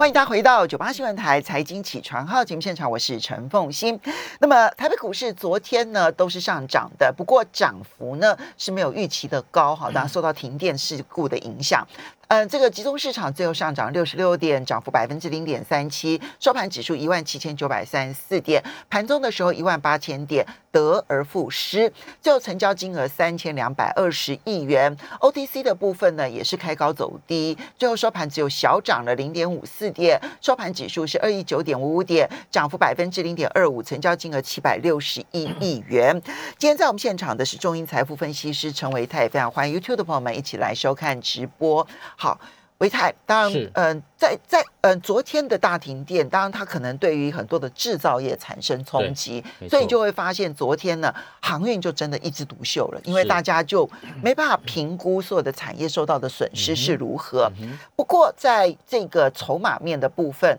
[0.00, 4.00] 欢迎大家回到九八新闻台财经起床号节目现场，我是陈凤欣。
[4.38, 11.86] 那么台北股市昨天呢都是上涨的，不过涨幅呢是没有预期的高，哈，当然受到停电事故的影响。
[12.30, 21.92] 嗯，这个集中市场最后上涨六十六点，涨幅百分之零点三七，收盘指数一万七千九百三十四点，盘中的时候一万八千点，得而复失。
[22.22, 36.22] 最后成交金额三千两百二十亿元，OTC 的部分呢也是开高走低，最后收盘只有小涨了零点五四点，收盘指数是二一九点五五点，涨幅百分之零点二五，成交金额七百六十一 亿元。
[36.56, 41.84] 今天在我们现场的是中银财富分析师陈维泰，非常欢迎 YouTube 的朋友们一起来收看直播。
[42.22, 42.38] 好，
[42.76, 51.10] 维泰，当然，嗯，在在嗯昨天的大停电，当然它可能对于很多的制造业产生冲击，所以你就会发现昨天呢，
[51.40, 53.88] 航运就真的一枝独秀了，因为大家就
[54.22, 57.50] 没办法评估所有的产业受到的损失是如何。
[57.96, 60.58] 不过在这个筹码面的部分。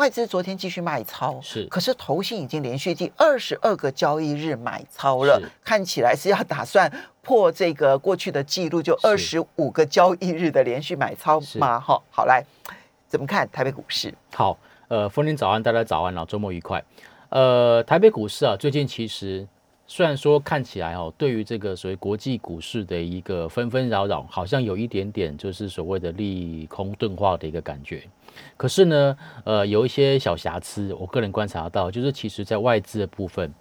[0.00, 11.78] 外资昨天继续卖超，是，可是投信已经连续第二十二个交易日买超了，看起来是要打算破这个过去的记录，就二十五个交易日的连续买超吗？
[11.78, 12.42] 哈，好来，
[13.06, 14.14] 怎么看台北股市？
[14.34, 14.56] 好，
[14.88, 16.82] 呃，风林早安，大家早安，然后周末愉快。
[17.28, 19.46] 呃，台北股市啊，最近其实
[19.92, 28.04] 虽然说看起来哦，对于这个所谓国际股市的一个纷纷扰扰，好像有一点点就是所谓的利空钝化的一个感觉。
[28.56, 33.52] 可是呢，呃，有一些小瑕疵，我个人观察到，就是其实在外资的部分，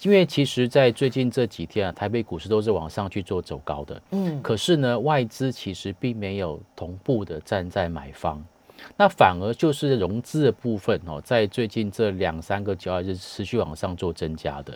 [0.00, 8.42] 因为其实，在最近这几天啊，台北股市都是往上去做走高的，嗯，可是呢，外资其实并没有同步的站在买方，
[8.96, 14.72] 那反而就是融资的部分哦，在最近这两三个交易日持续往上做增加的。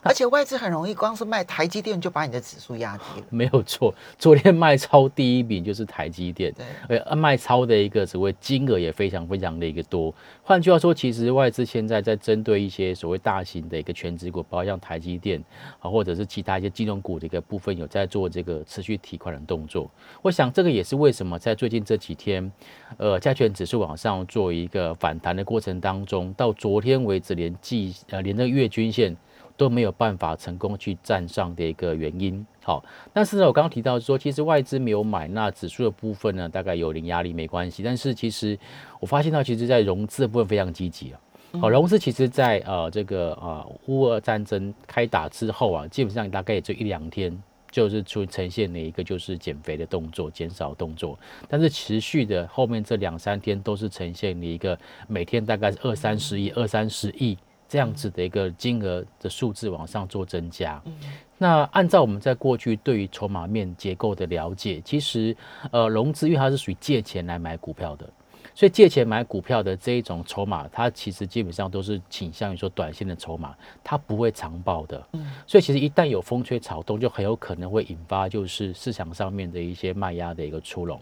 [0.02, 3.26] 而且外资很容易，光是卖台积电就把你的指数压低了。
[3.30, 6.54] 没有错，昨天卖超第一名就是台积电，
[6.88, 10.14] 对，而卖超的一个所谓金额也非常非常的一个多。
[10.42, 15.42] 换句话说，其实外资现在在针对一些所谓大型的一个全职股，包括像台积电
[15.80, 19.90] 啊，或者是其他一些金融股的一个部分，有在做这个持续提款的动作。
[20.22, 22.50] 我想这个也是为什么在最近这几天，
[22.96, 29.14] 呃，加权指数往上做一个反弹的过程当中，到昨天为止连季呃连那个月均线。
[29.60, 32.46] 都没有办法成功去站上的一个原因。
[32.64, 32.82] 好，
[33.12, 37.82] 但是呢，我刚刚提到说，其实外资没有买，那指数的部分呢，大概有零压力没关系。
[37.82, 38.58] 但是其实
[39.00, 41.20] 我发现到，其实在融资的部分非常积极啊。
[41.60, 47.30] 好，融资其实在呃这个呃乌俄战争开打之后啊，基本上大概也就一两天，
[47.70, 51.18] 就是出呈现了一个就是减肥的动作，减少动作。
[51.48, 57.36] 但是持续的后面这两三天都是呈现了一个每天大概是二三十亿、二三十亿。
[57.70, 60.82] 这样子的一个金额的数字往上做增加，
[61.38, 65.36] 那按照我们在过去对于筹码面结构的了解，其实
[65.70, 68.10] 呃融资因为它是属于借钱来买股票的。
[68.54, 75.02] 所以借钱买股票的这一种筹码，它其实基本上都是倾向于说短线的筹码，它不会长报的。
[75.12, 81.00] 嗯，所以其实一旦有风吹草动，就很有可能会引发就是市场上面的一些卖压的一个出笼。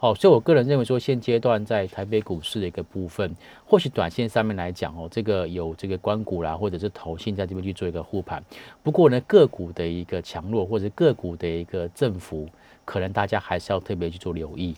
[0.00, 3.34] 哦，所以我个人认为说，现阶段在台北股市的一个部分，
[3.66, 8.42] 或许短线上面来讲哦，这个有这个关股啦，或者是投信在这边去做一个护盘。
[8.82, 12.48] 不过呢，个股的一个强弱或者个股的一个振幅，
[12.84, 14.74] 可能大家还是要特别去做留意。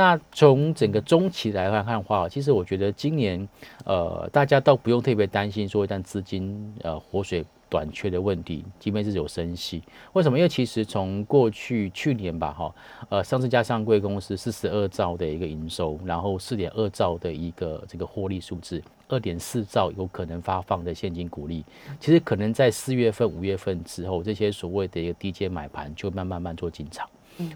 [0.00, 3.46] 那从整个中期来看的话，其实我觉得今年，
[3.84, 9.82] 呃，大家倒不用特别担心说一旦资金呃活水短缺的问题，即便是有升息，
[10.14, 10.38] 为什么？
[10.38, 12.74] 因为其实从过去去年吧，哈，
[13.10, 21.62] 呃，上市加上贵公司四十二兆的一个营收，然后四点二兆的一个这个获利数字，二点四兆有可能发放的现金股利，
[22.00, 27.06] 其实可能在四月份、五月份之后，这些所谓的一个低阶买盘就慢慢慢做进场。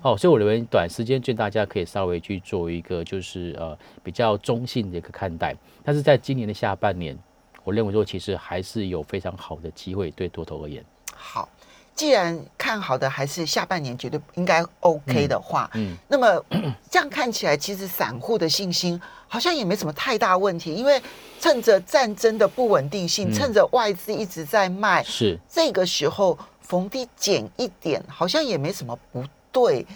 [0.02, 7.18] 哦，所以我认为短时间就大家可以稍微去做一个就是呃比较中性的一个看待，但是在今年的下半年，
[7.62, 10.84] 我认为说其实还是有非常好的机会对多头而言。
[11.14, 11.48] 好，
[11.94, 16.44] 既然看好的还是下半年绝对应该 OK 的话，嗯，那么
[16.90, 21.00] 这样看起来，其实散户的信心好像也没什么太大问题，因为
[21.40, 29.24] 趁着战争的不稳定性，趁着外资一直在卖，是这个时候逢低减一点，好像也没什么不。
[29.54, 29.86] 对，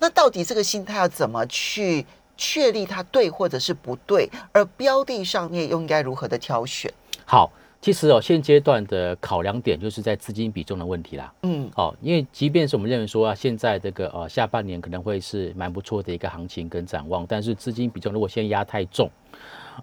[0.00, 2.04] 那到底这个心态要怎么去
[2.36, 4.28] 确立它对或者是不对？
[4.52, 6.92] 而标的上面又应该如何的挑选？
[7.24, 7.48] 好，
[7.80, 11.32] 其实哦，现阶段的考量点就是在资金比重的问题啦。
[11.42, 19.08] 嗯，哦，因为即便是我们认为说啊，现在这个呃下半年可能会是蛮不错的一个行情跟展望，但是资金比重如果现在压太重，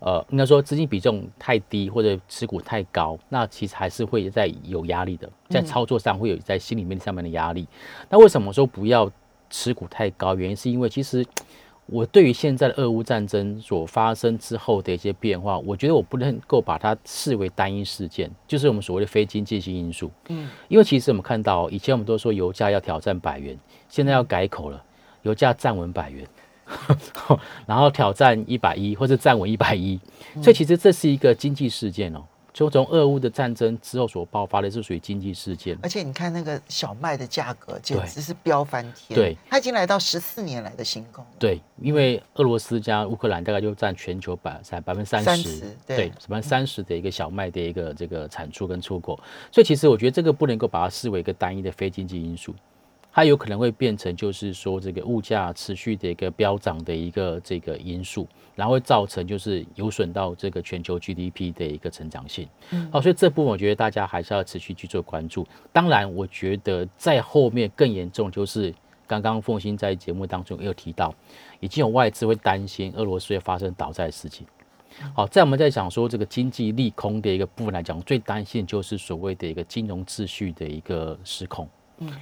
[0.01, 7.65] 呃，应该说资金比重太低或者持股太高，那其实还是会在有压力的，在操作上会有在心里面上面的压力。
[8.09, 9.09] 那为什么说不要？
[9.51, 11.23] 持股太高，原因是因为其实
[11.85, 20.09] 我对于现在的俄乌战争所发生之后的一些变化，我觉得我不能够把它视为单一事件，就是我们所谓的非经济性因素。
[20.29, 23.57] 嗯，因为其实我们看到以前我们都说油价要挑战百元，
[23.89, 24.81] 现在要改口了，
[25.23, 26.25] 油价站稳百元，
[27.67, 29.99] 然后挑战一百一或者站稳一百一，
[30.41, 32.23] 所以其实这是一个经济事件哦。
[32.53, 41.25] 就从俄乌的战争之后所爆发的是属于经济事件，而且你看那个小麦的价格简直是飙翻天，对，它已经来到十四年来的新高。
[41.39, 49.17] 对，因为俄罗斯加乌克兰大概就占全球百三百分之三十，对，百分之三十的一个小麦的一个这个产出跟出口，
[49.51, 52.53] 所以其实我觉得这个不能够把它视为一个单一的非经济因素。
[53.13, 58.25] 它有可能会变成，就是说这个物价持续的一个飙涨的一个这个因素，
[58.55, 62.47] 然后会造成就是有损到这个全球 GDP 的一个成长性。
[62.89, 65.45] 好，所以这部分我觉得大家还是要持续去做关注。
[65.73, 68.73] 当然，我觉得在后面更严重，就是
[69.05, 71.13] 刚刚凤欣在节目当中也有提到，
[71.59, 74.47] 已经有外资会担心俄罗斯会发生倒债的事情。
[75.13, 81.67] 好，在我们在讲说这个经济利空的一个部分来讲，最担心就是所谓的一个金融秩序的一个失控。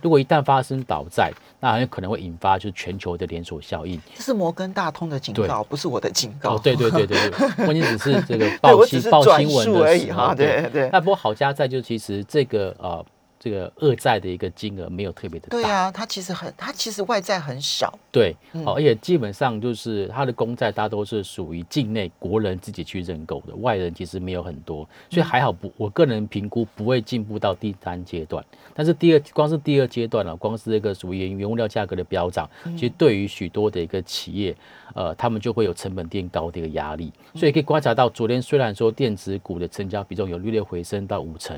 [0.01, 3.99] 如果一旦发生倒债，那很有可能会引发就是全球的连锁效应。
[4.15, 6.55] 这是摩根大通的警告，不是我的警告。
[6.55, 10.33] 哦，对对对对对， 关键只是这个报新报新闻而已哈。
[10.35, 10.89] 对对。
[10.91, 13.05] 那不过好家在就其实这个呃。
[13.39, 28.43] 这个恶债的一个金额没有特别的大，对啊，它其实很，它其实外债很少，对，好，而且基本上就是它的公债大多是属于境内国人自己去认购的，外人其实没有很多，所以还好不，我个人评估不会进步到第三阶段，
[28.73, 34.53] 但是第二光是第二阶段了，光是这个属于原原物料价格的飙涨，其实对于许多的一个企业，
[34.93, 41.57] 呃，他们就会有成本垫高的一个压力，所以可以观察到，昨天虽然说电子股的成交比重有略略回升到五成。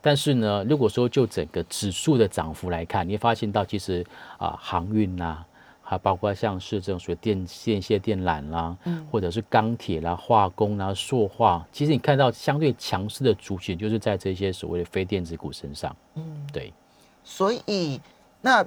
[0.00, 4.04] 但是呢，如果说就整个指数的涨幅来看，你会发现到其实
[4.38, 5.44] 啊，航运呐，
[5.82, 16.72] 还包括像是这种属于电线线电缆啦，嗯，或者是钢铁啦、化工啦、塑化，其实你看到相对强势的族群，就是在这些所谓的非电子股身上，嗯，对。
[17.22, 18.00] 所以
[18.40, 18.64] 那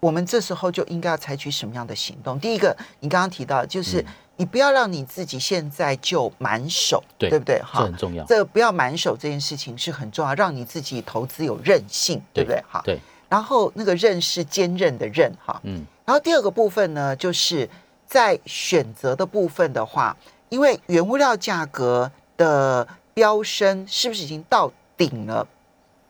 [0.00, 2.38] 我们这时候就应该要采取什么样的行动？
[2.38, 4.04] 第一个，你刚刚提到就是。
[4.36, 7.60] 你不要让你自己现在就满手，对不对？
[7.62, 8.24] 哈，这很重要。
[8.24, 12.62] 这不要满手这件事情是很重要，让你自己投资有韧性，对不对？
[12.68, 13.00] 哈，对。
[13.28, 15.84] 然后那个韧是坚韧的韧，哈，嗯。
[16.04, 17.68] 然后第二个部分呢，就是
[18.06, 20.16] 在选择的部分的话，
[20.48, 25.46] 因为原物料价格的飙升是不是已经到顶了？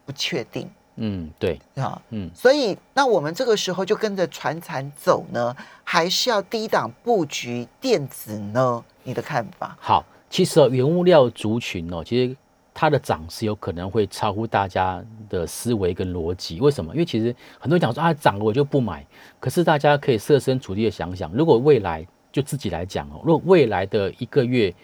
[0.05, 0.71] 不确定。
[0.97, 5.55] 嗯，对啊，嗯，所以那我们这个时候就跟着船产走呢，
[5.85, 8.85] 还是要低档布局电子呢？
[9.03, 9.77] 你的看法？
[9.81, 12.37] 好，其实哦原物料族群哦，其实
[12.75, 16.61] 它的涨势有可能会超乎大家的思维跟逻辑。
[16.61, 16.93] 为什么？
[16.95, 19.07] 因为其实很多人讲说啊，涨了我就不买。
[19.39, 24.75] 可是大家可以设身处地的想想，如果未来就自己来讲哦，如果未来的一个月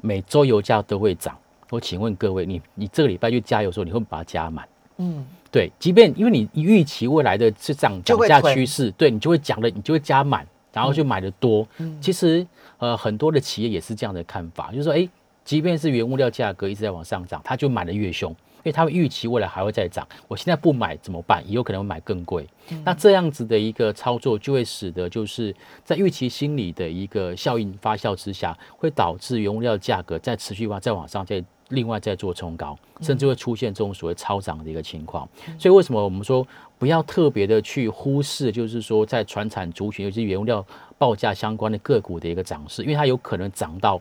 [0.00, 1.38] 每周油价都会涨，
[1.70, 4.66] 我请问各位，你你这个礼拜去加油的时候，你会不会把它加满？
[4.98, 5.26] 嗯。
[5.50, 11.66] 对，即便因为你预期未来的是涨涨价趋势，对你就会讲的，你就会加满，然后就买的多。
[11.78, 12.46] 嗯其实
[12.76, 15.08] 呃，很多的企业也是这样的看法，就是说，哎，
[15.44, 20.06] 即便是原物料价格一直在往上涨，他就买的越凶，因为他们预期未来还会再涨。
[20.28, 21.42] 我现在不买怎么办？
[21.48, 22.46] 也有可能会买更贵。
[22.84, 31.42] 那这样子的一个操作，就会使得就是在预期心理的一个效应发酵之下，会导致原物料价格在持续往再往上再。
[31.68, 35.28] 另外再做冲高，甚至会出现这种所谓超涨的一个情况。
[35.58, 36.46] 所以为什么我们说
[36.78, 40.64] 不要特别的去忽视，就是说在船产族群，尤其原料
[40.96, 44.00] 报价相关的个股的一个涨势，因为它有可能涨到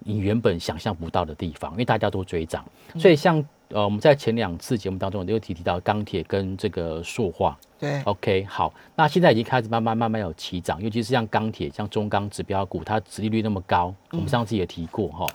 [0.00, 2.64] 你原本想象不到的地方，因为大家都追涨。
[2.98, 7.58] 所以像呃我们在前两次节目当中都有提提到钢铁跟这个塑化。
[7.78, 15.26] 对，OK，好，那现在已经开始慢慢慢慢有起涨，尤其是像钢铁、像中钢指标股，它殖利率那么高，我们上次也提过哈，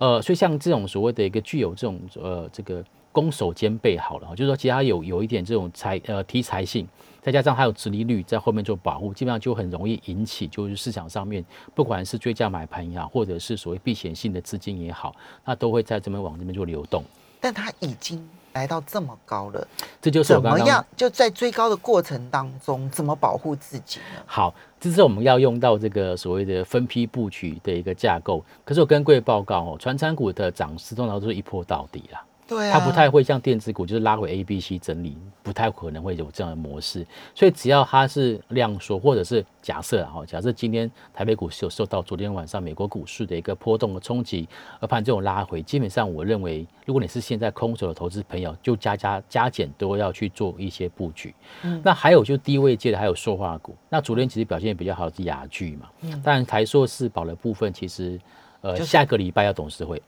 [0.00, 6.88] 呃，所以像这种所谓的一个具有这种呃这个攻守兼备好了，就是说其实它有有一点这种财呃题材性，
[7.20, 17.04] 再加上它有殖利率在后面做保护，基本上就很容易引起就是市场上面不管是追价买盘也好，或者是所谓避险性的资金也好，那都会在这边往这边做流动，
[17.42, 18.26] 但它已经。
[18.54, 19.66] 来到这么高了，
[19.98, 20.84] 这就是怎么样？
[20.94, 24.22] 就在追高的过程当中，怎么保护自己呢？
[24.26, 28.44] 好，这是我们要用到这个所谓的分批布局的一个架构。
[28.62, 32.22] 可是我跟各位报告哦，传产股的涨势通常都是一波到底啦。
[32.52, 37.06] 对啊，它不太会像电子股，就是拉回 A、B、C 整理，不太可能会有这样的模式。
[37.34, 44.48] 所以只要它是量缩，或者是假设哈，假设今天台北股市有受到昨天晚上美国股市的一个波动的冲击，
[44.80, 51.34] 而盘这种拉回，基本上我认为，如果你是现在空手的投资朋友，就加加加减都要去做一些布局。
[51.62, 53.74] 嗯，那还有就低位界的，还有塑化股。
[53.88, 58.20] 那昨天其实表现比较好是雅聚嘛，嗯，当然台塑四宝的部分，其实
[58.60, 60.02] 呃下个礼拜要董事会。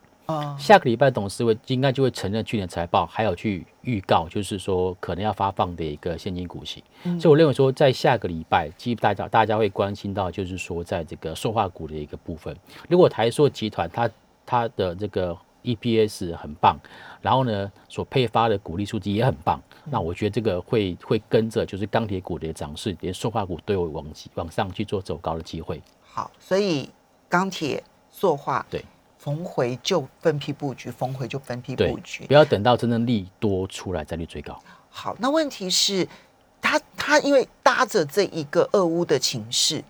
[0.58, 6.82] 下个礼拜董事会应该就会承认去年财报，还有去预告，就是说可能要发放的一个现金股息。
[7.20, 12.56] 所以我认为说，在下个礼拜，基大家大家会关心到，就是说在这个塑化股的一个部分，
[12.88, 14.10] 如果台塑集团它
[14.46, 16.78] 它的这个 EPS 很棒，
[17.20, 25.82] 然后呢所配发的股利数字也很棒，那我觉得这个会会跟着就是钢铁股的涨势，连塑化股都有往往上去做走高的机会。
[26.02, 26.88] 好，所以
[27.28, 28.82] 钢铁、塑化对。
[29.24, 34.54] 逢回就分批布局，逢回就分批布局，不要等到真正利多出来再去追高。
[34.90, 36.06] 好，那问题是，
[36.60, 39.82] 他他因为搭着这一个俄乌的情势，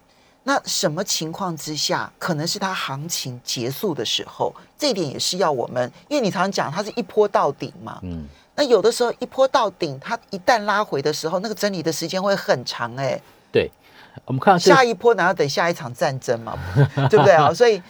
[0.45, 8.25] 那什么情况之下，可能是他行情结束的时候，这一点也是要我们，因为你常常讲它是一波到顶嘛，嗯，
[8.55, 13.69] 那有的时候一波到顶，它一旦拉回的时候，那个整理的时间会很长，哎，对，
[14.27, 16.57] 我们看下一波，难道等下一场战争嘛，
[17.11, 17.51] 对不对啊？
[17.53, 17.83] 所以。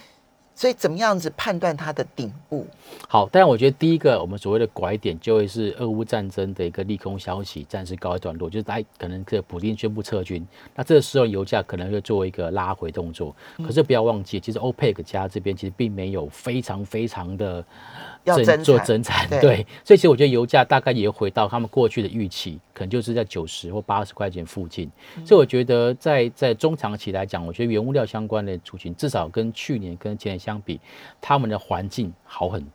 [0.55, 2.65] 所以怎么样子判断它的顶部？
[3.07, 13.35] 好，但是我觉得第一个我们所谓的拐点就会是俄乌战争的一个利空消息暂时告一段落，就是大可能这普京宣布撤军，那这个时候油价可能会做一个拉回动作。
[13.63, 17.63] 可是不要忘记，其实欧佩克家这边其实并没有非常非常的。
[18.25, 24.89] 要做增产，对，所以其实我觉得油价大概也回到他们过去的预期，可能就是在九十或八十块钱附近。
[25.23, 30.81] 所以我觉得在在中长期来讲，我觉得原物料相关的族群至少跟去年跟前年相比，
[31.21, 32.74] 他们的环境好很多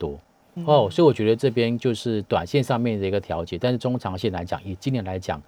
[0.65, 0.89] 哦。
[0.89, 5.41] 所以我觉得这边就是短线上面的一个调节，但是中长线来讲，以今年来讲，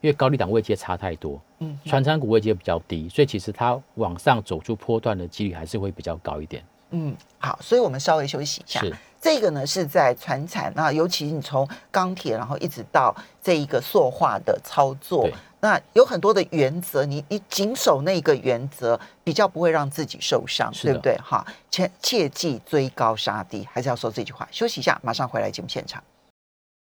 [0.00, 6.62] 因为高利档位阶差太多，嗯，传产股位阶比较低，所以其实它往上走出波段的几率还是会比较高一点。
[6.92, 8.80] 嗯，好，所以我们稍微休息一下。
[8.80, 8.92] 是。
[9.20, 15.28] 这个呢是在船产，啊尤其你从钢铁，然后一直到这一个塑化的操作，
[15.60, 21.16] 那有很多的原则，你你谨守那个原则，比较不会让自己受伤，对不对？
[21.18, 24.48] 哈，切切记追高杀低，还是要说这句话。
[24.50, 26.02] 休息一下，马上回来节目现场。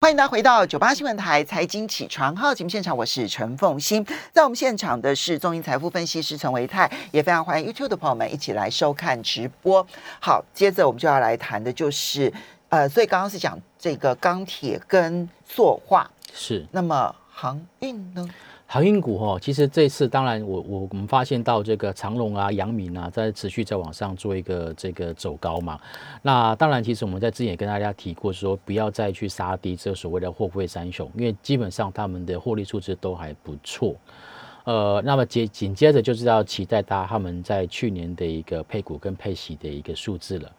[0.02, 9.86] 欢迎大家回到九八新闻台财经起床号节目现场，我是陈凤欣，在我们现场的是中银财富分析师陈维泰，也非常欢迎 YouTube 的朋友们一起来收看直播。
[10.20, 12.34] 好，接着我们就要来谈的就是，
[12.70, 18.28] 呃，所以刚刚是讲这个钢铁跟塑化，是，那么航运呢？
[18.68, 25.80] 航运股哈，其实这次当然我我我们发现到这个长隆啊、阳明啊，在持续在往上做一个这个走高嘛。
[26.22, 33.96] 那当然，其实我们在之前也跟大家提过，说不要再去杀低这所谓的货柜三雄，因为基本上他们的获利数字都还不错。
[34.64, 40.50] 呃，那么接紧接着就是要期待大家他们在去年的一个配股跟配息的一个数字了。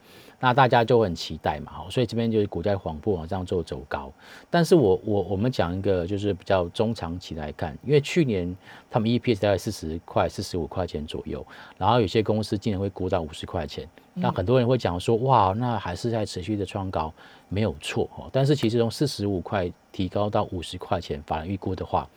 [0.44, 4.12] 那大家就很期待嘛，好，所以这边就是股价缓步往上做走高。
[4.50, 8.52] 但是我我我们讲一个就是比较中长期来看，因为去年
[8.90, 11.46] 他们 EPS 大概四十块、四十五块钱左右，
[11.78, 17.14] 然后有些公司竟然会估到五十块钱，那很多人会讲说，哇，那还是在持续的创高，
[17.48, 18.28] 没有错哦。
[18.32, 22.08] 但是其实从四十五块提高到五十块钱，法人预估的话。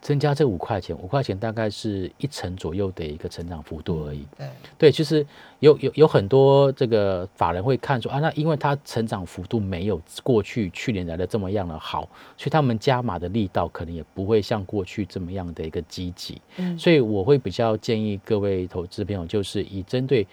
[0.00, 4.26] 增加这五块钱，五块钱大概是一成左右的一个成长幅度而已。
[4.36, 5.26] 对对，其实
[5.64, 12.02] 有有有很多这个法人会看说啊，那因为它成长幅度没有过去去年来的这么样的好，
[12.36, 16.40] 所以他们加码的力道可能也不会像过去这么样的一个积极。
[16.56, 20.26] 嗯，所以我会比较建议各位投资朋友，就是以针对。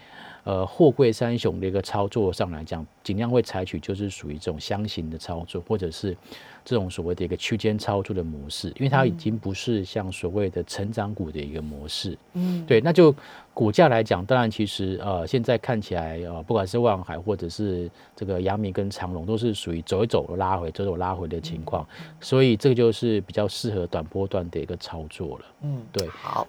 [0.44, 6.16] 呃，货柜三雄的一个操作上来讲，尽量会采取就是属于这种箱型的操作，或者是
[6.64, 12.18] 这种所谓的一个区间操作的模式，因为它已经不是像所谓的成长股的一个模式。
[12.32, 13.14] 嗯，对，那就
[13.54, 21.86] 股价来讲，当然其实呃，现在看起来呃，不管是万海或者是这个阳明跟长隆，都是属于走一走拉回，走走拉回的情况，
[22.20, 25.44] 所以这个就是比较适合短波段的一个操作了。
[25.60, 26.08] 嗯，对。
[26.08, 26.46] 好，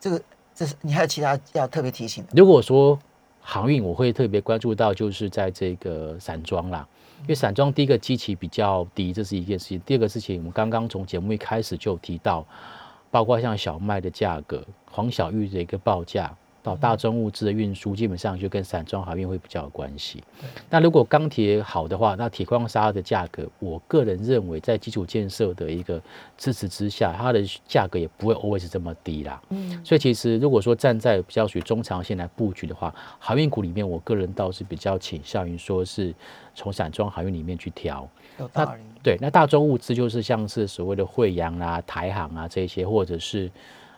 [0.00, 0.20] 这个
[0.52, 2.30] 这是你还有其他要特别提醒的？
[2.34, 2.98] 如果说
[3.40, 6.86] 航运我会特别关注到，就是在这个散装啦，
[7.22, 9.80] 因为散装第一个基期比较低，这是一件事情。
[9.86, 12.44] 第二个事情，我们刚刚从节目一开始就提到，
[13.12, 20.24] 包括像小麦的价格、黄小玉的一个报价，到大宗物资的运输，基本上就跟散装航运会比较有关系。
[20.70, 26.00] 那如果钢铁好的话，那铁矿砂的价格，我个人认为在基础建设的一个
[26.38, 29.42] 支持之下，它的价格也不会 always 这么低啦。
[29.50, 36.14] 嗯，所以其实如果说站在比较属于中长线来布局的话，航运股里面，我个人倒是比较倾向于说是
[36.54, 38.08] 从散装航运里面去挑。
[38.38, 38.80] 有道理。
[39.02, 43.50] 对，那大宗物资就是像是所谓的惠阳啊、台航啊这些，或者是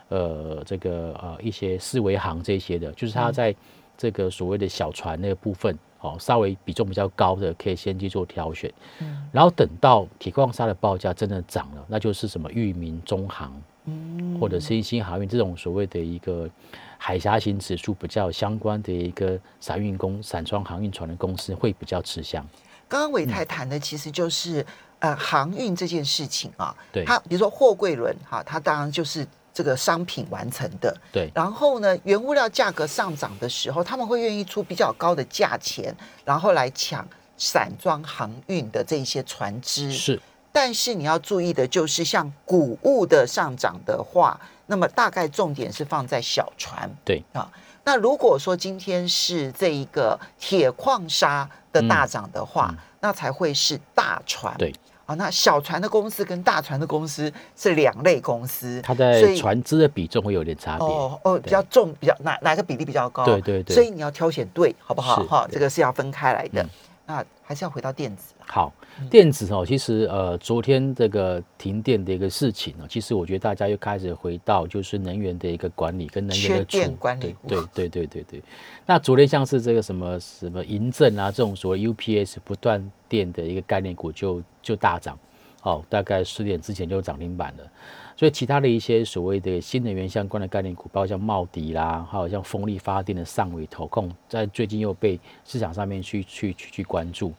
[0.08, 3.54] 呃这个呃一些四维航这些的，就是它在
[3.98, 8.72] 这个所谓的小船那个部分哦，稍微比重比较高的，可以先去做挑选。
[9.00, 9.28] 嗯。
[9.30, 13.52] 然后等到铁矿砂的报价真的涨了，那就是什么裕民、中航，
[13.84, 16.48] 嗯，或者新兴航运这种所谓的一个
[16.96, 22.46] 海峡型指数比较相关的一个散运公、散装航运船的公司会比较吃香。
[22.88, 24.64] 刚刚伟泰谈的其实就是
[24.98, 31.30] 呃航运这件事情啊，对，它比如说货柜轮哈，它当然就是这个商品完成的，对。
[31.34, 39.92] 然后呢，原物料价格上涨的时候，他们会愿意出比较高的价钱，然后来抢散装航运的这一些船只。
[39.92, 40.20] 是。
[40.52, 46.90] 但是你要注意的就是，像谷物的上涨的话，那么大概重点是放在小船。
[47.04, 47.50] 对啊。
[47.86, 54.54] 那如果说今天是这一个铁矿砂的大涨的话，那才会是大船。
[54.56, 54.72] 对，
[55.04, 60.86] 啊，那小船的公司跟大船的公司是两类公司，它在船只的比重会有点差别。
[60.86, 63.26] 哦哦，比较重，比较哪哪个比例比较高？
[63.26, 63.74] 对对对。
[63.74, 65.22] 所以你要挑选对，好不好？
[65.24, 66.66] 哈，这个是要分开来的。
[67.06, 68.34] 那还是要回到电子。
[68.46, 68.72] 好，
[69.10, 77.34] 电子哦，其实呃，昨天这个停电的一个事情呢，其实我觉得大家又开始回到就是能源的一个管理跟能源的储管理。
[77.46, 78.42] 对对对对对。
[78.86, 85.18] 那昨天像是这个什么什么银政啊这种所谓 UPS 不断电的一个概念股就就大涨，
[85.64, 87.64] 哦，大概十点之前就涨停板了。
[88.16, 97.32] 所以其他的一些所谓的新能源相关的概念股，包括像茂迪啦，还有像风力发电的上尾投控，在最近又被市场上面去去去去关注。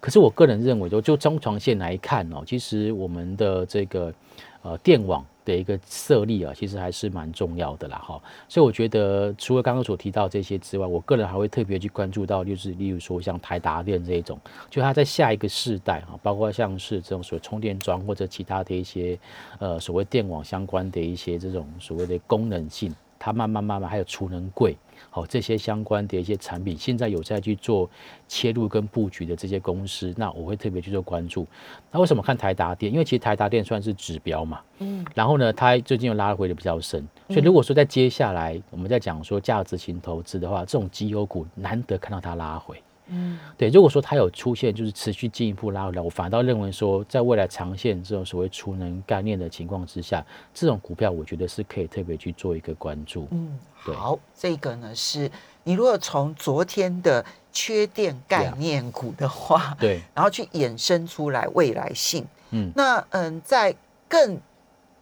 [0.00, 4.14] 可是我个人认为，就就中长线来看哦，其实我们的这个
[4.62, 5.22] 呃电网。
[5.44, 8.20] 的一个设立啊，其实还是蛮重要的啦，哈。
[8.48, 14.38] 所以我觉得，除了刚刚所提到这些之外，我个人还会特别去关注到，就是例如说像台达电这一种，
[14.70, 19.18] 就它在下一个世代哈，包括像是这种所谓充电桩或者其他的一些
[19.58, 24.76] 呃所谓电网相关的一些这种所谓的功能性，它慢慢慢慢还有储能柜。
[25.14, 27.88] 好，这些相关的一些产品，现在有在去做
[28.26, 31.46] 切入跟布局的这些公司，那我会特别去做关注。
[31.90, 32.90] 那为什么看台达电？
[32.90, 42.82] 因为其实台达电算是指标嘛，嗯，然后呢，它最近又拉回的比较深，所以如果说在接下来我们在讲说价值型投资的话，这种绩优股难得看到它拉回。
[43.12, 53.28] 嗯，对，如果说它有出现就是持续进一步拉回来，我反倒认为说，在未来长线这种所谓储能概念的情况之下，这种股票我觉得是可以特别去做一个关注。
[53.30, 55.30] 嗯，好，这个呢是
[55.62, 63.74] 你如果从昨天的缺电概念股的话，对， 然后去衍生出来未来性，嗯，那嗯，在
[64.08, 64.40] 更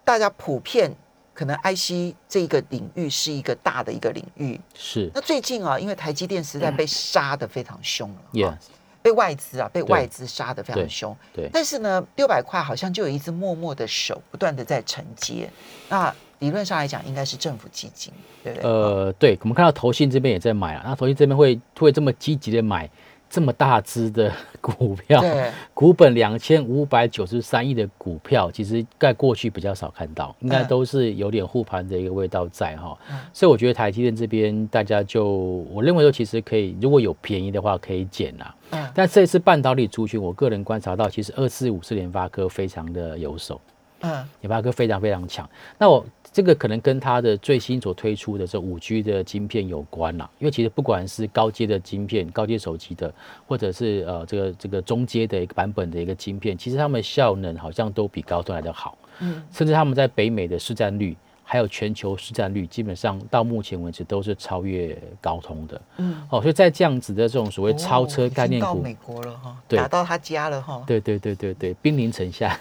[0.04, 0.92] 大家普遍。
[1.40, 5.10] 可能 IC 这个领域是一个大的一个领域，是。
[5.14, 8.58] 那最近啊，因为台积电实在被杀的非常凶了，Yes，
[9.00, 11.16] 被外资啊，被外资杀的非常凶。
[11.32, 11.48] 对。
[11.50, 15.48] 但是呢，六百块好像就有一只默默的手，不断的在承接。
[15.88, 18.12] 那理论上来讲，应该是政府基金，
[18.44, 18.70] 对不对？
[18.70, 22.86] 呃，对，我们看到投信这边也在买啊，那投信这边会会这么积极的买。
[23.30, 25.22] 这么大只的 股票，
[25.72, 32.98] 股本两千五百九十三亿的股票，其实在过去比较少看到，应该都是有点护盘的一个味道在哈。
[33.32, 38.54] 所以我觉得台积电这边大家就，我认为说其实可以，如果有便宜的话可以减啦。
[38.70, 38.90] 嗯。
[38.92, 43.60] 但这次半导体族群，我个人观察到，其实二四五四联发科非常的有手。
[44.00, 44.28] 嗯。
[44.40, 45.48] 联发科非常非常强。
[45.78, 46.04] 那我。
[46.32, 53.12] 这个可能跟它的最新所推出的这五 G 的晶片有关啦，因为其实不管是高阶的晶片、高阶手机的，
[53.48, 61.16] 或者是呃这个这个中阶的一个版本的一个晶片，其实它们效能好像都比高端来的好，嗯，甚至他们在北美的市占率。
[61.50, 65.80] 还有全球市占率，基本上到目前为止都是超越高通的。
[65.96, 70.80] 嗯，哦，所以在这样子的这种所谓超车概念股，到美国了哈，打到他家了哈。
[70.86, 72.56] 对对对对对，兵临城下。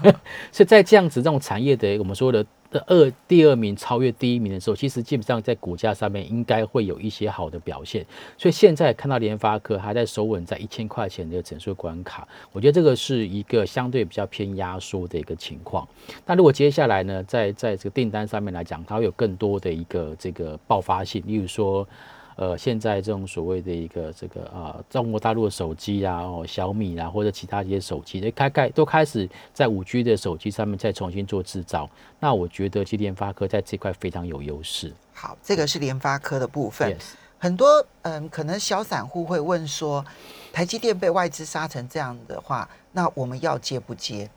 [0.52, 2.44] 所以在这样子这种产业的我们说的。
[2.86, 8.04] 二第二名超越第一名的时候，其实基本上在股价上面应该会有一些好的表现。
[8.38, 15.86] 所以现在看到联发科还在守稳在一千块钱的整数关卡，我觉得这个是一个相对比较偏压缩的一个情况。
[16.26, 21.86] 那如果接下来呢，在在这个订单上面来讲，它会有更多的一个这个爆发性，例如说。
[22.36, 31.88] 呃，现在这种所谓的一个这个啊，中国大陆的手机啊，哦，小米啊，或者其他一些手机，诶，开开都开始在五 G 的手机上面再重新做制造。
[32.18, 34.92] 那我觉得，其实联发科在这块非常有优势。
[35.12, 36.96] 好，这个是联发科的部分。
[37.38, 40.04] 很多嗯，可能小散户会问说，
[40.52, 44.28] 台积电被外资杀成这样的话，那我们要接不接？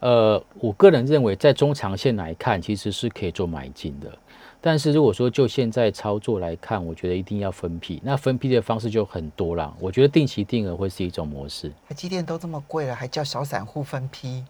[0.00, 4.12] 呃，我个人认为，在中长线来看，其实是可以做买进的。
[4.66, 8.02] 但是如果说就现在操作来看，我觉得一定要分批。
[8.02, 9.72] 那分批的方式就很多了。
[9.78, 11.72] 我觉得定期定额会是一种模式。
[11.88, 14.44] 台积电都这么贵了，还叫小散户分批？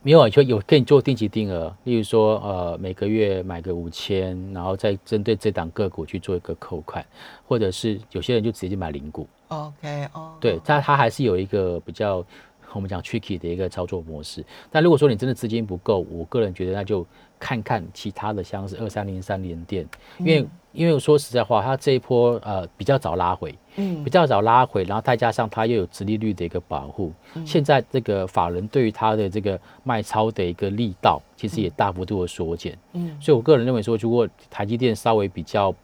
[0.00, 1.76] 没有，就有可以做定期定额。
[1.84, 7.04] 例如说，呃，每个月买个五千，然后再针对这档个股去做一个扣款，
[7.46, 9.28] 或者是有些人就直接买零股。
[9.48, 12.24] OK，哦，对，它它还是有一个比较
[12.72, 14.42] 我们讲 tricky 的一个操作模式。
[14.70, 17.06] 但如果说你真的资金不够，我个人觉得那就。
[17.40, 19.84] 看看其他的，像是二三零三连电，
[20.18, 27.12] 因为因为说实在话，它这一波呃比较早拉回，嗯，比较早拉回，然后再加上它又有直利率的一个保护，
[27.44, 35.74] 现在这个法人对于它的这个卖超的一个力道，其实也大幅度的缩减，嗯，所以我个人认为说，如果台积电稍微比较。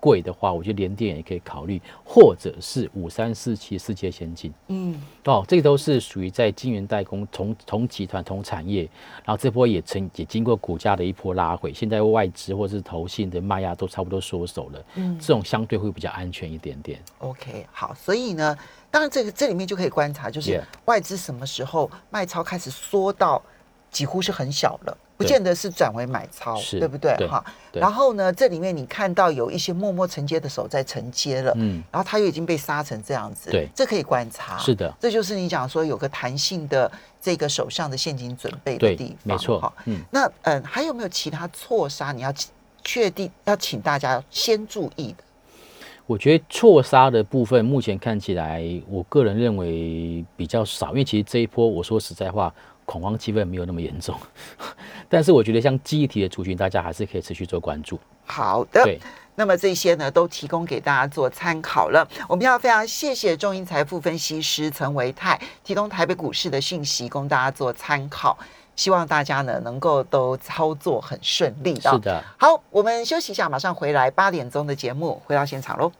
[0.00, 8.82] 贵的话，我觉得联电也可以考虑，或者是五三四七世界先进，嗯，哦，这个都是属于在晶圆代工同同集团同产业，
[9.24, 17.00] 然后这波也曾也经过股价的一波拉回，现在外资或是投信的卖压都差不多缩手了，嗯，这种相对会比较安全一点点。
[17.18, 18.56] OK，好，所以呢，
[18.90, 23.42] 当然这个这里面就可以观察，就是外资什么时候卖超开始缩到
[23.90, 24.98] 几乎是很小了。
[25.16, 27.16] 不见得是转为买超，对不对？
[27.26, 42.12] 哈，然后呢，这里面你看到有一些默默承接的手在承接了，嗯，然后它又已经被杀成这样子，对，这可以观察，是的，这就是你讲说有个弹性的这个手上的现金准备的地方，没错，哈，嗯，那嗯，还有没有其他错杀？
[42.12, 42.30] 你要
[42.84, 45.24] 确定要请大家先注意的？
[46.06, 52.52] 我觉得错杀的部分目前看起来，我个人认为比较少，因为其实这一波我说实在话。
[52.86, 54.18] 恐慌气氛没有那么严重，
[55.10, 58.00] 但是我觉得像记忆体的族群，大家还是可以持续做关注。
[58.24, 58.98] 好的，对，
[59.34, 62.08] 那么这些呢都提供给大家做参考了。
[62.28, 68.38] 我们要非常谢谢中银财富分析师陈维泰提供台北股市的信息，供大家做参考。
[68.76, 71.74] 希望大家呢能够都操作很顺利。
[71.80, 75.90] 是的，好，我们休息一下，马上回来八点钟的节目，回到现场喽。